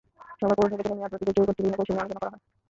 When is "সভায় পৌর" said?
0.39-0.69